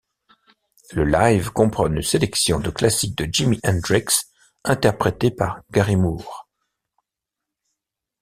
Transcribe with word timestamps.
Le 0.93 1.05
live 1.05 1.51
comprend 1.51 1.85
une 1.85 2.01
sélection 2.01 2.59
de 2.59 2.71
classiques 2.71 3.15
de 3.15 3.31
Jimi 3.31 3.59
Hendrix 3.63 4.05
interprétés 4.63 5.29
par 5.29 5.61
Gary 5.69 5.95
Moore. 5.95 6.49